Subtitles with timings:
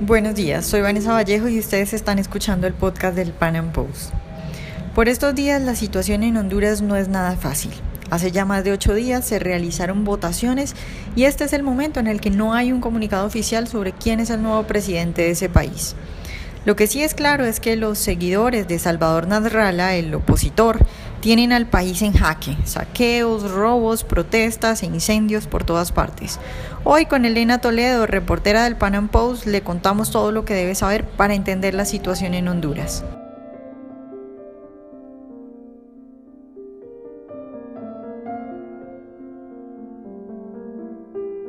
[0.00, 4.12] Buenos días, soy Vanessa Vallejo y ustedes están escuchando el podcast del Pan Am Post.
[4.92, 7.70] Por estos días la situación en Honduras no es nada fácil.
[8.10, 10.74] Hace ya más de ocho días se realizaron votaciones
[11.14, 14.18] y este es el momento en el que no hay un comunicado oficial sobre quién
[14.18, 15.94] es el nuevo presidente de ese país.
[16.64, 20.78] Lo que sí es claro es que los seguidores de Salvador Nasralla, el opositor,
[21.20, 22.56] tienen al país en jaque.
[22.64, 26.40] Saqueos, robos, protestas e incendios por todas partes.
[26.82, 30.74] Hoy con Elena Toledo, reportera del Pan Am Post, le contamos todo lo que debe
[30.74, 33.04] saber para entender la situación en Honduras.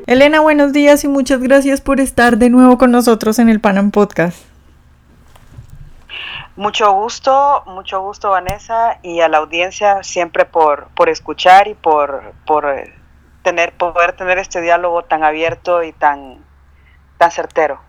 [0.07, 3.91] Elena, buenos días y muchas gracias por estar de nuevo con nosotros en el Panam
[3.91, 4.54] Podcast.
[6.57, 12.33] Mucho gusto, mucho gusto Vanessa y a la audiencia siempre por, por escuchar y por,
[12.45, 12.93] por eh,
[13.43, 16.37] tener, poder tener este diálogo tan abierto y tan,
[17.17, 17.79] tan certero.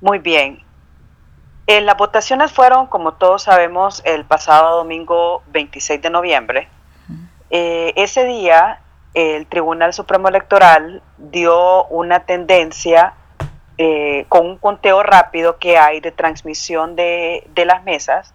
[0.00, 0.60] Muy bien,
[1.68, 6.68] eh, las votaciones fueron, como todos sabemos, el pasado domingo 26 de noviembre.
[7.50, 8.80] Eh, ese día,
[9.12, 13.12] el Tribunal Supremo Electoral dio una tendencia
[13.76, 18.32] eh, con un conteo rápido que hay de transmisión de, las mesas.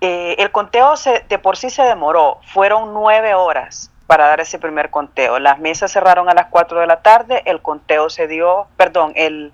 [0.00, 0.94] el conteo
[1.28, 5.40] de por sí se demoró, fueron nueve horas para dar ese primer conteo.
[5.40, 9.52] Las mesas cerraron a las cuatro de la tarde, el conteo se dio, perdón, el,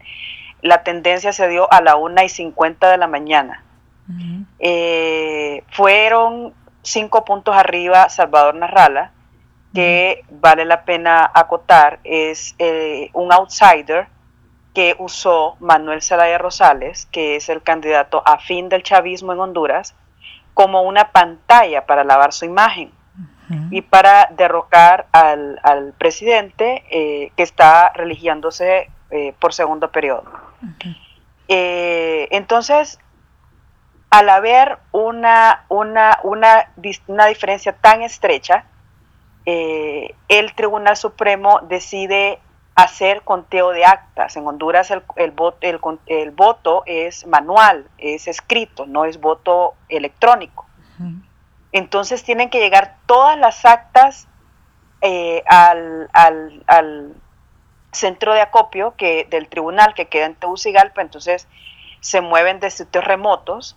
[0.66, 3.62] la tendencia se dio a la una y 50 de la mañana.
[4.58, 9.12] Eh, fueron cinco puntos arriba Salvador Narrala,
[9.74, 14.08] que vale la pena acotar, es eh, un outsider
[14.72, 19.94] que usó Manuel Zelaya Rosales, que es el candidato afín del chavismo en Honduras,
[20.54, 22.92] como una pantalla para lavar su imagen
[23.70, 28.90] y para derrocar al, presidente eh, que está religiándose
[29.38, 30.24] por segundo periodo.
[31.48, 32.98] Eh, entonces,
[34.10, 36.72] al haber una, una, una,
[37.06, 38.64] una diferencia tan estrecha,
[39.44, 42.40] eh, el Tribunal Supremo decide
[42.74, 44.36] hacer conteo de actas.
[44.36, 45.58] En Honduras el, el, voto,
[46.06, 50.66] el, voto es manual, es escrito, no es voto electrónico.
[51.72, 54.28] Entonces tienen que llegar todas las actas
[55.00, 57.14] eh, al, al,
[57.96, 61.48] centro de acopio que, del tribunal que queda en Tegucigalpa, entonces
[62.00, 63.76] se mueven de sitios remotos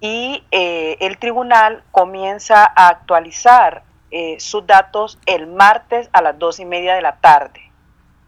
[0.00, 6.60] y eh, el tribunal comienza a actualizar eh, sus datos el martes a las dos
[6.60, 7.70] y media de la tarde.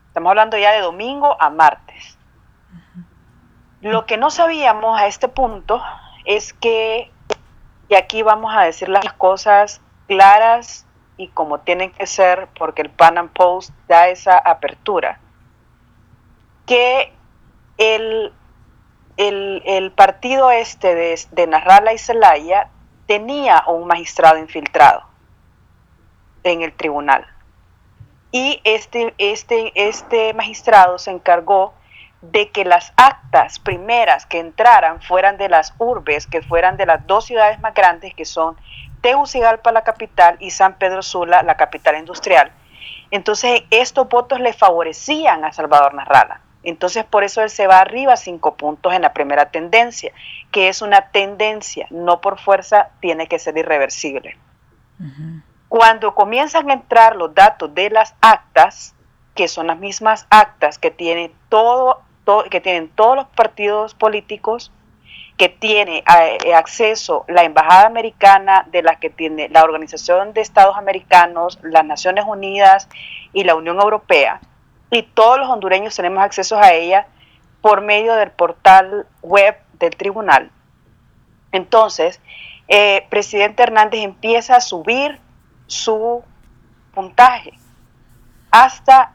[0.09, 2.19] Estamos hablando ya de domingo a martes.
[3.81, 5.83] Lo que no sabíamos a este punto
[6.25, 7.11] es que,
[7.89, 10.84] y aquí vamos a decir las cosas claras
[11.17, 15.21] y como tienen que ser, porque el Pan Am Post da esa apertura,
[16.67, 17.13] que
[17.79, 18.33] el,
[19.17, 22.69] el, partido este de, de Narrala y Celaya
[23.07, 25.05] tenía un magistrado infiltrado
[26.43, 27.27] en el tribunal.
[28.33, 31.75] Y este, este, este magistrado se encargó
[32.21, 37.07] de que las actas primeras que entraran fueran de las urbes, que fueran de las
[37.07, 38.57] dos ciudades más grandes que son
[39.05, 42.51] Tegucigalpa, la capital, y San Pedro Sula, la capital industrial.
[43.11, 46.41] Entonces, estos votos le favorecían a Salvador Narrala.
[46.63, 50.11] Entonces, por eso él se va arriba cinco puntos en la primera tendencia,
[50.51, 54.39] que es una tendencia, no por fuerza, tiene que ser irreversible.
[55.69, 58.95] Cuando comienzan a entrar los datos de las actas,
[59.35, 62.01] que son las mismas actas que, tiene todo,
[62.51, 64.73] que tienen todos los partidos políticos,
[65.37, 66.05] que tiene
[66.45, 71.85] eh, acceso la Embajada Americana, de la que tiene la Organización de Estados Americanos, las
[71.85, 72.89] Naciones Unidas
[73.33, 74.41] y la Unión Europea,
[74.91, 77.09] y todos los hondureños tenemos acceso a ella
[77.61, 80.51] por medio del portal web del tribunal.
[81.51, 82.21] Entonces,
[82.69, 85.19] eh, presidente Hernández empieza a subir
[85.67, 86.23] su
[86.95, 87.55] puntaje
[88.51, 89.13] hasta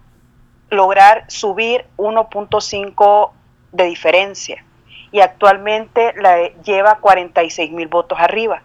[0.69, 3.31] lograr subir 1.5
[3.71, 4.65] de diferencia
[5.11, 8.61] y actualmente la lleva 46 mil votos arriba.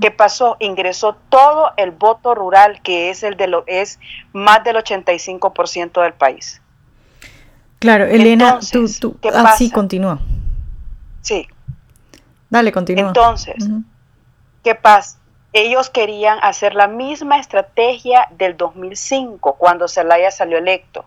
[0.00, 0.56] ¿Qué pasó?
[0.60, 3.98] Ingresó todo el voto rural, que es el de lo es
[4.32, 6.62] más del 85% del país.
[7.80, 10.20] Claro, Elena, tú, tú, así ah, continúa.
[11.22, 11.48] Sí.
[12.50, 13.08] Dale, continúa.
[13.08, 13.56] Entonces,
[14.62, 15.18] ¿qué pasa?
[15.52, 21.04] Ellos querían hacer la misma estrategia del 2005, cuando Zelaya salió electo,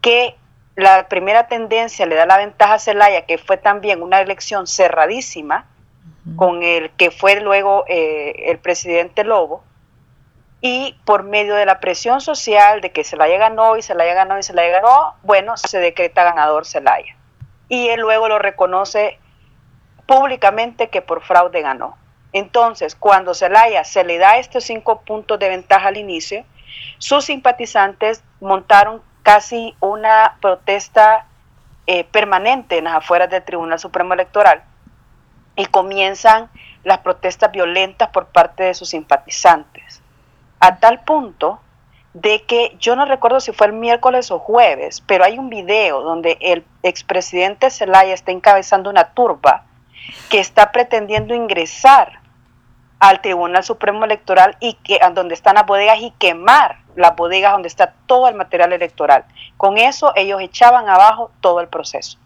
[0.00, 0.36] que
[0.78, 5.66] la primera tendencia le da la ventaja a Zelaya, que fue también una elección cerradísima,
[6.36, 9.64] con el que fue luego eh, el presidente Lobo,
[10.60, 14.44] y por medio de la presión social de que Zelaya ganó y Zelaya ganó y
[14.44, 17.16] Zelaya ganó, bueno, se decreta ganador Zelaya.
[17.68, 19.18] Y él luego lo reconoce
[20.06, 21.98] públicamente que por fraude ganó.
[22.32, 26.44] Entonces, cuando Zelaya se le da estos cinco puntos de ventaja al inicio,
[26.98, 31.26] sus simpatizantes montaron casi una protesta
[31.86, 34.62] eh, permanente en las afueras del Tribunal Supremo Electoral
[35.54, 36.48] y comienzan
[36.82, 40.00] las protestas violentas por parte de sus simpatizantes
[40.60, 41.60] a tal punto
[42.14, 46.00] de que yo no recuerdo si fue el miércoles o jueves, pero hay un video
[46.00, 49.66] donde el expresidente Zelaya está encabezando una turba
[50.30, 52.17] que está pretendiendo ingresar
[53.00, 57.68] al Tribunal Supremo Electoral y que donde están las bodegas y quemar las bodegas donde
[57.68, 59.24] está todo el material electoral.
[59.56, 62.18] Con eso ellos echaban abajo todo el proceso.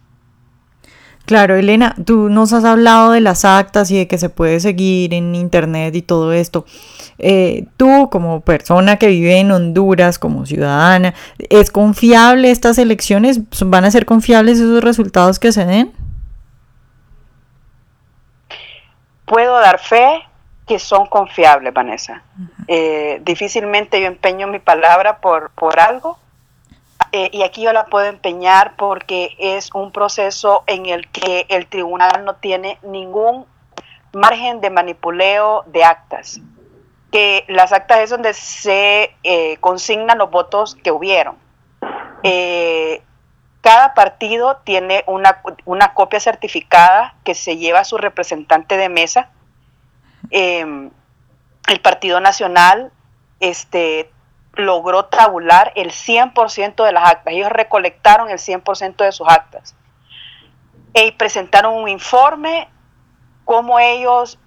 [1.24, 5.14] Claro, Elena, tú nos has hablado de las actas y de que se puede seguir
[5.14, 6.64] en internet y todo esto.
[7.18, 13.40] Eh, tú, como persona que vive en Honduras, como ciudadana, ¿es confiable estas elecciones?
[13.64, 15.92] ¿Van a ser confiables esos resultados que se den?
[19.24, 20.24] Puedo dar fe
[20.66, 22.22] que son confiables, Vanessa.
[22.68, 26.18] Eh, difícilmente yo empeño mi palabra por, por algo
[27.10, 31.66] eh, y aquí yo la puedo empeñar porque es un proceso en el que el
[31.66, 33.46] tribunal no tiene ningún
[34.12, 36.40] margen de manipuleo de actas.
[37.10, 41.36] Que las actas es donde se eh, consignan los votos que hubieron.
[42.22, 43.02] Eh,
[43.60, 49.30] cada partido tiene una, una, copia certificada que se lleva a su representante de mesa.
[50.32, 52.90] El Partido Nacional
[53.40, 54.10] este,
[54.54, 57.34] logró tabular el 100% de las actas.
[57.34, 59.74] Ellos recolectaron el 100% de sus actas.
[60.94, 62.68] Y presentaron un informe,
[63.44, 64.38] cómo ellos,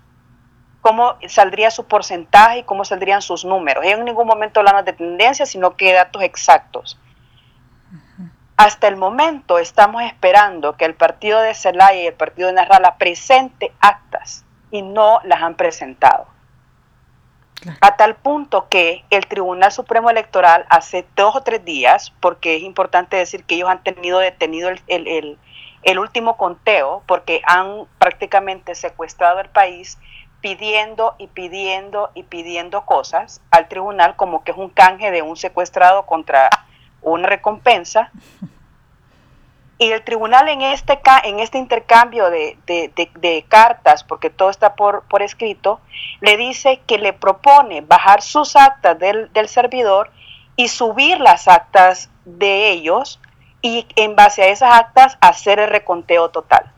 [0.82, 3.84] cómo saldría su porcentaje y cómo saldrían sus números.
[3.84, 7.00] Ellos en ningún momento hablan de tendencia, sino que datos exactos.
[8.58, 12.98] Hasta el momento estamos esperando que el partido de Zelaya y el partido de Narrala
[12.98, 14.45] presente actas
[14.76, 16.28] y no las han presentado.
[17.80, 22.64] A tal punto que el Tribunal Supremo Electoral hace dos o tres días, porque es
[22.64, 25.40] importante decir que ellos han tenido detenido el,
[25.98, 29.98] último conteo, porque han prácticamente secuestrado el país
[30.42, 35.38] pidiendo y pidiendo y pidiendo cosas al tribunal como que es un canje de un
[35.38, 36.50] secuestrado contra
[37.02, 38.12] una recompensa
[39.78, 45.22] y el tribunal en este, en este intercambio de, cartas, porque todo está por, por,
[45.22, 45.82] escrito,
[46.22, 50.12] le dice que le propone bajar sus actas del, servidor
[50.56, 53.20] y subir las actas de ellos
[53.62, 56.72] y en base a esas actas hacer el reconteo total.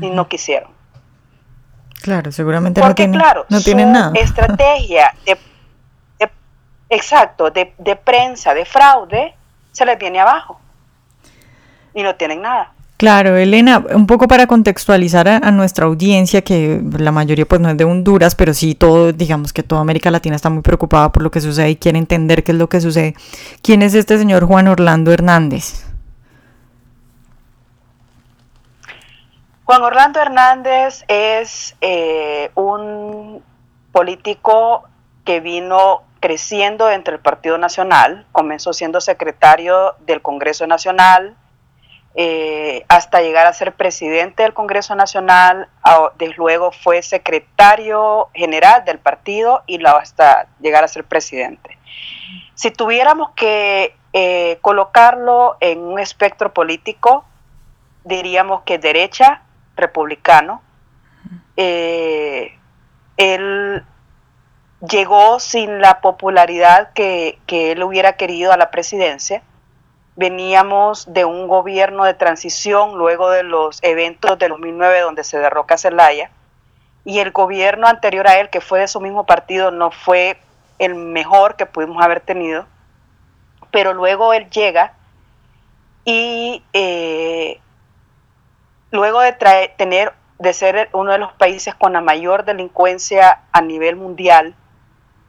[0.00, 0.70] Y no quisieron.
[2.02, 4.12] Claro, seguramente no tienen, claro, no tienen nada.
[4.14, 5.38] Estrategia de,
[6.88, 9.34] exacto, de, de prensa, de fraude,
[9.72, 10.61] se les viene abajo
[11.94, 12.72] y no tienen nada.
[13.02, 17.76] Claro, Elena, un poco para contextualizar a, nuestra audiencia, que la mayoría pues no es
[17.76, 21.30] de Honduras, pero sí todo, digamos que toda América Latina está muy preocupada por lo
[21.32, 23.16] que sucede y quiere entender qué es lo que sucede.
[23.60, 25.84] ¿Quién es este señor Juan Orlando Hernández?
[29.64, 33.42] Juan Orlando Hernández es eh, un
[33.90, 34.84] político
[35.24, 41.36] que vino creciendo entre el Partido Nacional, comenzó siendo secretario del Congreso Nacional,
[42.14, 45.68] eh, hasta llegar a ser presidente del Congreso Nacional,
[46.18, 51.78] desde luego fue secretario general del partido y hasta llegar a ser presidente.
[52.54, 57.24] Si tuviéramos que eh, colocarlo en un espectro político,
[58.04, 59.42] diríamos que derecha,
[59.74, 60.60] republicano.
[61.56, 62.58] Eh,
[63.16, 63.84] él
[64.86, 69.42] llegó sin la popularidad que, que él hubiera querido a la presidencia
[70.14, 75.78] Veníamos de un gobierno de transición luego de los eventos de 2009 donde se derroca
[75.78, 76.30] Zelaya
[77.04, 80.38] y el gobierno anterior a él, que fue de su mismo partido, no fue
[80.78, 82.66] el mejor que pudimos haber tenido,
[83.70, 84.94] pero luego él llega
[86.04, 87.60] y eh,
[88.90, 89.32] luego de
[89.76, 94.56] tener de ser uno de los países con la mayor delincuencia a nivel mundial,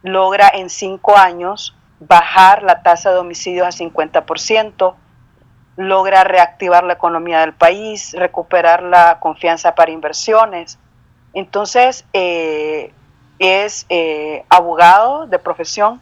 [0.02, 1.76] logra en cinco años
[2.08, 4.96] bajar la tasa de homicidios a 50%,
[5.76, 10.78] logra reactivar la economía del país, recuperar la confianza para inversiones.
[11.34, 12.94] Entonces, eh,
[13.40, 16.02] es eh, abogado de profesión.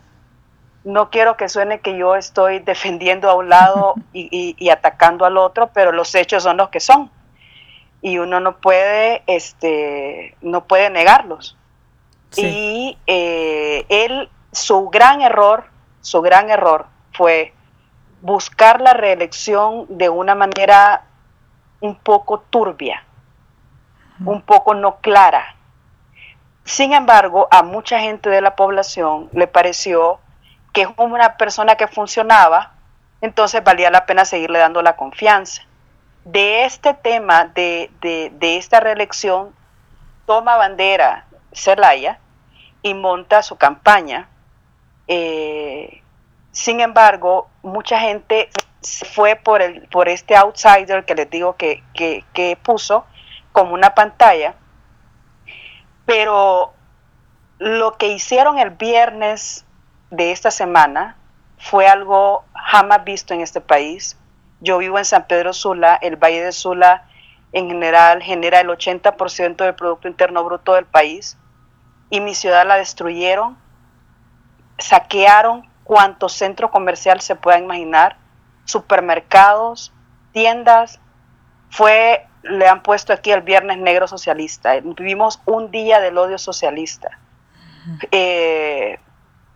[0.84, 5.72] No quiero que suene que yo estoy defendiendo a un lado y, atacando al otro,
[5.74, 7.10] pero los hechos son los que son.
[8.02, 11.56] Y uno no puede, este, no puede negarlos.
[12.36, 15.66] Y eh, él, su gran error,
[16.02, 17.54] su gran error fue
[18.22, 21.04] buscar la reelección de una manera
[21.80, 23.04] un poco turbia,
[24.24, 25.56] un poco no clara.
[26.64, 30.20] Sin embargo, a mucha gente de la población le pareció
[30.74, 32.74] que es una persona que funcionaba,
[33.20, 35.64] entonces valía la pena seguirle dando la confianza.
[36.24, 37.90] De este tema, de,
[38.42, 39.54] esta reelección,
[40.26, 42.20] toma bandera Zelaya
[42.84, 44.30] y monta su campaña.
[45.14, 46.02] Eh,
[46.54, 48.50] sin embargo, mucha gente
[48.80, 53.06] se fue por, el, por este outsider que les digo que, que, puso
[53.52, 54.56] como una pantalla,
[56.06, 56.72] pero
[57.60, 59.66] lo que hicieron el viernes
[60.12, 61.18] de esta semana
[61.58, 64.18] fue algo jamás visto en este país.
[64.62, 67.06] Yo vivo en San Pedro Sula, el Valle de Sula
[67.52, 71.38] en general genera el 80% del Producto Interno Bruto del país
[72.10, 73.58] y mi ciudad la destruyeron,
[74.82, 78.18] saquearon cuantos centro comercial se pueda imaginar,
[78.66, 79.94] supermercados,
[80.32, 81.00] tiendas.
[81.70, 84.80] Fue, le han puesto aquí el Viernes Negro Socialista.
[84.82, 87.20] Vivimos un día del odio socialista.
[88.12, 89.00] Eh,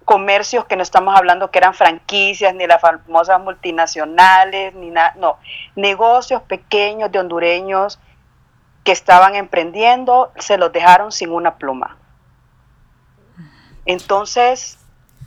[0.05, 5.38] comercios que no estamos hablando que eran franquicias, ni las famosas multinacionales, ni nada, no,
[5.75, 8.00] negocios pequeños de hondureños
[8.84, 11.98] que estaban emprendiendo, se los dejaron sin una pluma.
[13.86, 14.77] Entonces,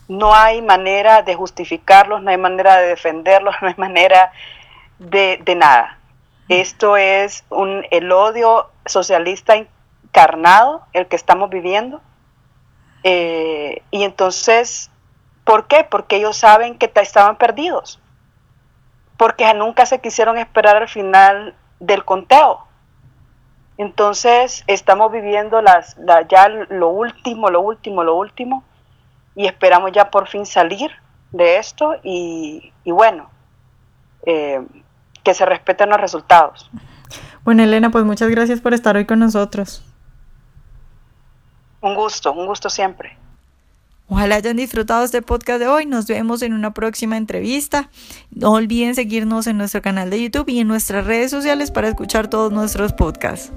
[0.08, 4.32] no hay manera de justificarlos, no hay manera de defenderlos, no hay manera
[4.98, 5.98] de, nada.
[6.48, 12.00] Esto es un, el odio socialista encarnado, el que estamos viviendo.
[13.04, 14.90] Eh, y entonces,
[15.44, 15.84] ¿por qué?
[15.84, 18.00] Porque ellos saben que estaban perdidos.
[19.18, 22.66] Porque nunca se quisieron esperar al final del conteo.
[23.76, 25.96] Entonces, estamos viviendo las,
[26.28, 28.64] ya lo último, lo último, lo último
[29.38, 30.90] y esperamos ya por fin salir
[31.30, 33.30] de esto y, bueno,
[34.26, 34.60] eh,
[35.22, 36.68] que se respeten los resultados.
[37.44, 39.84] Bueno, Elena, pues muchas gracias por estar hoy con nosotros.
[41.80, 43.16] Un gusto, un gusto siempre.
[44.08, 45.86] Ojalá hayan disfrutado este podcast de hoy.
[45.86, 47.90] Nos vemos en una próxima entrevista.
[48.32, 52.26] No olviden seguirnos en nuestro canal de YouTube y en nuestras redes sociales para escuchar
[52.28, 53.52] todos nuestros podcasts.